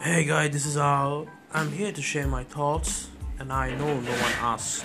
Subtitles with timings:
[0.00, 1.26] Hey guys, this is Al.
[1.52, 3.08] I'm here to share my thoughts,
[3.38, 4.84] and I know no one asked.